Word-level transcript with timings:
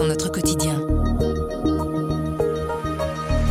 notre 0.00 0.32
quotidien. 0.32 0.80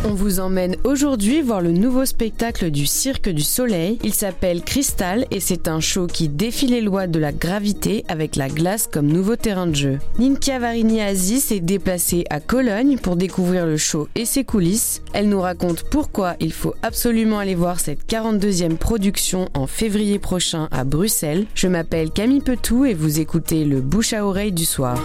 On 0.04 0.14
vous 0.14 0.40
emmène 0.40 0.76
aujourd'hui 0.82 1.40
voir 1.40 1.60
le 1.60 1.70
nouveau 1.70 2.04
spectacle 2.04 2.72
du 2.72 2.84
Cirque 2.84 3.28
du 3.28 3.42
Soleil. 3.42 3.98
Il 4.02 4.12
s'appelle 4.12 4.62
Cristal 4.62 5.24
et 5.30 5.38
c'est 5.38 5.68
un 5.68 5.78
show 5.78 6.08
qui 6.08 6.28
défie 6.28 6.66
les 6.66 6.80
lois 6.80 7.06
de 7.06 7.20
la 7.20 7.30
gravité 7.30 8.04
avec 8.08 8.34
la 8.34 8.48
glace 8.48 8.88
comme 8.90 9.06
nouveau 9.06 9.36
terrain 9.36 9.68
de 9.68 9.76
jeu. 9.76 9.98
Ninkia 10.18 10.58
Varini 10.58 11.00
Aziz 11.00 11.44
s'est 11.44 11.60
déplacée 11.60 12.24
à 12.28 12.40
Cologne 12.40 12.98
pour 12.98 13.14
découvrir 13.14 13.64
le 13.64 13.76
show 13.76 14.08
et 14.16 14.24
ses 14.24 14.42
coulisses. 14.42 15.02
Elle 15.12 15.28
nous 15.28 15.40
raconte 15.40 15.84
pourquoi 15.90 16.34
il 16.40 16.52
faut 16.52 16.74
absolument 16.82 17.38
aller 17.38 17.54
voir 17.54 17.78
cette 17.78 18.10
42e 18.10 18.76
production 18.76 19.48
en 19.54 19.68
février 19.68 20.18
prochain 20.18 20.68
à 20.72 20.82
Bruxelles. 20.82 21.46
Je 21.54 21.68
m'appelle 21.68 22.10
Camille 22.10 22.40
Petou 22.40 22.84
et 22.84 22.94
vous 22.94 23.20
écoutez 23.20 23.64
le 23.64 23.80
bouche 23.80 24.12
à 24.12 24.26
oreille 24.26 24.52
du 24.52 24.64
soir. 24.64 24.98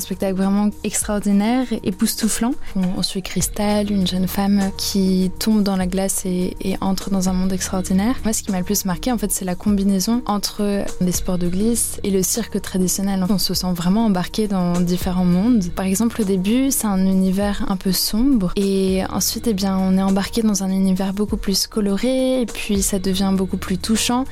Un 0.00 0.02
spectacle 0.02 0.34
vraiment 0.34 0.70
extraordinaire, 0.82 1.66
époustouflant. 1.82 2.54
On, 2.74 3.02
suit 3.02 3.20
Cristal, 3.20 3.92
une 3.92 4.06
jeune 4.06 4.26
femme 4.26 4.70
qui 4.78 5.30
tombe 5.38 5.62
dans 5.62 5.76
la 5.76 5.86
glace 5.86 6.24
et, 6.24 6.54
entre 6.80 7.10
dans 7.10 7.28
un 7.28 7.34
monde 7.34 7.52
extraordinaire. 7.52 8.14
Moi, 8.24 8.32
ce 8.32 8.42
qui 8.42 8.50
m'a 8.50 8.58
le 8.58 8.64
plus 8.64 8.86
marqué, 8.86 9.12
en 9.12 9.18
fait, 9.18 9.30
c'est 9.30 9.44
la 9.44 9.54
combinaison 9.54 10.22
entre 10.24 10.86
les 11.02 11.12
sports 11.12 11.36
de 11.36 11.48
glisse 11.48 12.00
et 12.02 12.10
le 12.10 12.22
cirque 12.22 12.62
traditionnel. 12.62 13.26
On 13.28 13.36
se 13.36 13.52
sent 13.52 13.72
vraiment 13.74 14.06
embarqué 14.06 14.48
dans 14.48 14.80
différents 14.80 15.26
mondes. 15.26 15.68
Par 15.76 15.84
exemple, 15.84 16.22
au 16.22 16.24
début, 16.24 16.70
c'est 16.70 16.86
un 16.86 17.04
univers 17.04 17.66
un 17.68 17.76
peu 17.76 17.92
sombre 17.92 18.52
et 18.56 19.02
ensuite, 19.10 19.48
eh 19.48 19.54
bien, 19.54 19.76
on 19.76 19.98
est 19.98 20.02
embarqué 20.02 20.40
dans 20.40 20.62
un 20.62 20.70
univers 20.70 21.12
beaucoup 21.12 21.36
plus 21.36 21.66
coloré 21.66 22.40
et 22.40 22.46
puis 22.46 22.80
ça 22.80 22.98
devient 22.98 23.34
beaucoup 23.36 23.58
plus 23.58 23.76
touchant 23.76 24.24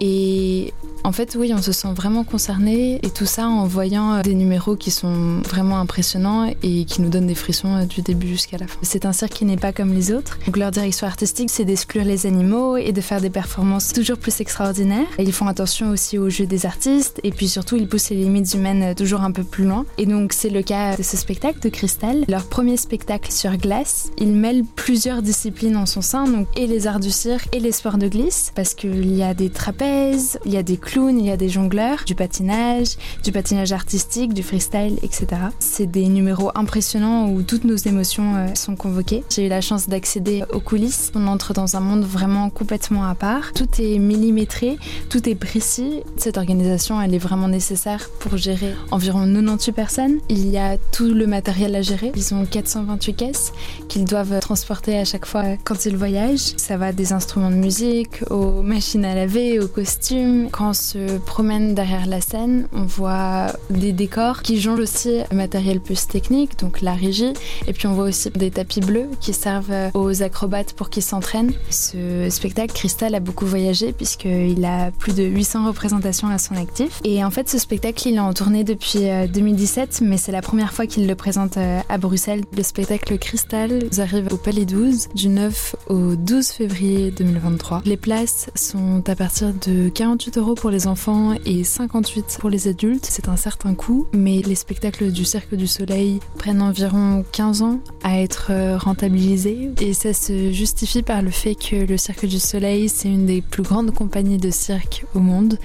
et 0.00 0.74
en 1.04 1.12
fait, 1.12 1.36
oui, 1.38 1.52
on 1.54 1.60
se 1.60 1.72
sent 1.72 1.92
vraiment 1.94 2.22
concerné 2.22 3.00
et 3.02 3.10
tout 3.10 3.26
ça 3.26 3.48
en 3.48 3.66
voyant 3.66 4.14
euh, 4.14 4.22
des 4.22 4.34
numéros 4.34 4.76
qui 4.76 4.90
sont 4.90 5.40
vraiment 5.40 5.78
impressionnants 5.78 6.52
et 6.62 6.84
qui 6.84 7.02
nous 7.02 7.08
donnent 7.08 7.26
des 7.26 7.34
frissons 7.34 7.74
euh, 7.74 7.84
du 7.84 8.02
début 8.02 8.28
jusqu'à 8.28 8.58
la 8.58 8.66
fin. 8.66 8.78
C'est 8.82 9.04
un 9.04 9.12
cirque 9.12 9.32
qui 9.32 9.44
n'est 9.44 9.56
pas 9.56 9.72
comme 9.72 9.92
les 9.92 10.12
autres. 10.12 10.38
Donc 10.46 10.56
leur 10.56 10.70
direction 10.70 11.06
artistique, 11.06 11.50
c'est 11.50 11.64
d'exclure 11.64 12.04
les 12.04 12.26
animaux 12.26 12.76
et 12.76 12.92
de 12.92 13.00
faire 13.00 13.20
des 13.20 13.30
performances 13.30 13.92
toujours 13.92 14.18
plus 14.18 14.40
extraordinaires. 14.40 15.06
ils 15.18 15.32
font 15.32 15.48
attention 15.48 15.90
aussi 15.90 16.18
au 16.18 16.30
jeu 16.30 16.46
des 16.46 16.66
artistes 16.66 17.20
et 17.24 17.30
puis 17.30 17.48
surtout, 17.48 17.76
ils 17.76 17.88
poussent 17.88 18.10
les 18.10 18.16
limites 18.16 18.54
humaines 18.54 18.82
euh, 18.82 18.94
toujours 18.94 19.22
un 19.22 19.32
peu 19.32 19.42
plus 19.42 19.64
loin. 19.64 19.84
Et 19.98 20.06
donc, 20.06 20.32
c'est 20.32 20.50
le 20.50 20.62
cas 20.62 20.96
de 20.96 21.02
ce 21.02 21.16
spectacle 21.16 21.58
de 21.60 21.68
Cristal. 21.68 22.24
Leur 22.28 22.44
premier 22.44 22.76
spectacle 22.76 23.32
sur 23.32 23.56
glace, 23.56 24.10
il 24.18 24.28
mêle 24.28 24.62
plusieurs 24.76 25.22
disciplines 25.22 25.76
en 25.76 25.86
son 25.86 26.00
sein, 26.00 26.24
donc 26.24 26.46
et 26.56 26.66
les 26.66 26.86
arts 26.86 27.00
du 27.00 27.10
cirque 27.10 27.48
et 27.54 27.60
les 27.60 27.72
sports 27.72 27.98
de 27.98 28.06
glisse, 28.06 28.52
parce 28.54 28.74
qu'il 28.74 29.14
y 29.14 29.22
a 29.22 29.34
des 29.34 29.50
trapèzes, 29.50 30.38
il 30.44 30.52
y 30.52 30.56
a 30.56 30.62
des 30.62 30.76
il 30.94 31.24
y 31.24 31.30
a 31.30 31.36
des 31.36 31.48
jongleurs, 31.48 32.04
du 32.06 32.14
patinage, 32.14 32.96
du 33.24 33.32
patinage 33.32 33.72
artistique, 33.72 34.34
du 34.34 34.42
freestyle, 34.42 34.98
etc. 35.02 35.26
C'est 35.58 35.86
des 35.86 36.06
numéros 36.08 36.50
impressionnants 36.54 37.30
où 37.30 37.42
toutes 37.42 37.64
nos 37.64 37.76
émotions 37.76 38.36
euh, 38.36 38.54
sont 38.54 38.76
convoquées. 38.76 39.24
J'ai 39.30 39.46
eu 39.46 39.48
la 39.48 39.60
chance 39.60 39.88
d'accéder 39.88 40.44
aux 40.52 40.60
coulisses. 40.60 41.10
On 41.14 41.26
entre 41.26 41.54
dans 41.54 41.76
un 41.76 41.80
monde 41.80 42.04
vraiment 42.04 42.50
complètement 42.50 43.04
à 43.04 43.14
part. 43.14 43.52
Tout 43.54 43.68
est 43.78 43.98
millimétré, 43.98 44.78
tout 45.08 45.28
est 45.28 45.34
précis. 45.34 46.02
Cette 46.16 46.36
organisation, 46.36 47.00
elle 47.00 47.14
est 47.14 47.18
vraiment 47.18 47.48
nécessaire 47.48 48.10
pour 48.20 48.36
gérer 48.36 48.74
environ 48.90 49.26
98 49.26 49.72
personnes. 49.72 50.18
Il 50.28 50.48
y 50.48 50.58
a 50.58 50.76
tout 50.76 51.12
le 51.12 51.26
matériel 51.26 51.74
à 51.74 51.82
gérer. 51.82 52.12
Ils 52.14 52.34
ont 52.34 52.44
428 52.44 53.14
caisses 53.14 53.52
qu'ils 53.88 54.04
doivent 54.04 54.40
transporter 54.40 54.98
à 54.98 55.04
chaque 55.04 55.26
fois 55.26 55.44
quand 55.64 55.86
ils 55.86 55.96
voyagent. 55.96 56.52
Ça 56.56 56.76
va 56.76 56.92
des 56.92 57.12
instruments 57.12 57.50
de 57.50 57.56
musique 57.56 58.22
aux 58.30 58.62
machines 58.62 59.04
à 59.04 59.14
laver, 59.14 59.58
aux 59.58 59.68
costumes. 59.68 60.48
Se 60.82 61.18
promène 61.18 61.74
derrière 61.74 62.06
la 62.06 62.20
scène, 62.20 62.66
on 62.72 62.84
voit 62.84 63.46
des 63.70 63.92
décors 63.92 64.42
qui 64.42 64.60
jonglent 64.60 64.82
aussi 64.82 65.20
le 65.30 65.36
matériel 65.36 65.80
plus 65.80 66.06
technique, 66.06 66.58
donc 66.58 66.80
la 66.80 66.94
régie, 66.94 67.32
et 67.66 67.72
puis 67.72 67.86
on 67.86 67.94
voit 67.94 68.04
aussi 68.04 68.30
des 68.30 68.50
tapis 68.50 68.80
bleus 68.80 69.08
qui 69.20 69.32
servent 69.32 69.90
aux 69.94 70.22
acrobates 70.22 70.72
pour 70.74 70.90
qu'ils 70.90 71.02
s'entraînent. 71.02 71.52
Ce 71.70 72.28
spectacle, 72.30 72.74
Crystal 72.74 73.14
a 73.14 73.20
beaucoup 73.20 73.46
voyagé 73.46 73.92
puisqu'il 73.92 74.64
a 74.64 74.90
plus 74.90 75.14
de 75.14 75.22
800 75.22 75.66
représentations 75.66 76.28
à 76.28 76.38
son 76.38 76.56
actif. 76.56 77.00
Et 77.04 77.24
en 77.24 77.30
fait, 77.30 77.48
ce 77.48 77.58
spectacle, 77.58 78.08
il 78.08 78.16
est 78.16 78.20
en 78.20 78.32
tournée 78.32 78.64
depuis 78.64 79.04
2017, 79.32 80.00
euh, 80.02 80.06
mais 80.06 80.16
c'est 80.16 80.32
la 80.32 80.42
première 80.42 80.72
fois 80.72 80.86
qu'il 80.86 81.06
le 81.06 81.14
présente 81.14 81.56
euh, 81.56 81.80
à 81.88 81.98
Bruxelles. 81.98 82.42
Le 82.56 82.62
spectacle 82.62 83.18
Crystal 83.18 83.84
arrive 83.98 84.28
au 84.32 84.36
Palais 84.36 84.64
12 84.64 85.10
du 85.14 85.28
9 85.28 85.76
au 85.88 86.16
12 86.16 86.48
février 86.48 87.10
2023. 87.12 87.82
Les 87.84 87.96
places 87.96 88.50
sont 88.56 89.02
à 89.08 89.14
partir 89.14 89.52
de 89.66 89.88
48 89.88 90.38
euros 90.38 90.54
pour 90.54 90.71
les 90.72 90.86
enfants 90.86 91.34
et 91.44 91.62
58 91.62 92.38
pour 92.40 92.50
les 92.50 92.66
adultes. 92.66 93.06
C'est 93.08 93.28
un 93.28 93.36
certain 93.36 93.74
coût, 93.74 94.06
mais 94.12 94.42
les 94.44 94.54
spectacles 94.54 95.12
du 95.12 95.24
Cirque 95.24 95.54
du 95.54 95.66
Soleil 95.66 96.20
prennent 96.38 96.62
environ 96.62 97.24
15 97.32 97.62
ans 97.62 97.80
à 98.02 98.20
être 98.20 98.48
euh, 98.50 98.76
rentabilisés 98.76 99.70
et 99.80 99.92
ça 99.92 100.12
se 100.12 100.50
justifie 100.50 101.02
par 101.02 101.22
le 101.22 101.30
fait 101.30 101.54
que 101.54 101.76
le 101.76 101.96
Cirque 101.96 102.26
du 102.26 102.40
Soleil, 102.40 102.88
c'est 102.88 103.08
une 103.08 103.26
des 103.26 103.42
plus 103.42 103.62
grandes 103.62 103.92
compagnies 103.92 104.38
de 104.38 104.50
cirque 104.50 105.04
au 105.14 105.20
monde 105.20 105.58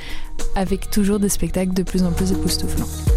avec 0.56 0.90
toujours 0.92 1.20
des 1.20 1.30
spectacles 1.30 1.74
de 1.74 1.84
plus 1.84 2.04
en 2.04 2.12
plus 2.12 2.32
époustouflants. 2.32 3.17